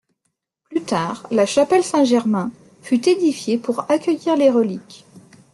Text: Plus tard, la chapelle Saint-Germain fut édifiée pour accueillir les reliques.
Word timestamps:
Plus 0.71 0.81
tard, 0.83 1.27
la 1.29 1.45
chapelle 1.45 1.83
Saint-Germain 1.83 2.49
fut 2.81 3.07
édifiée 3.07 3.59
pour 3.59 3.81
accueillir 3.91 4.35
les 4.35 4.49
reliques. 4.49 5.05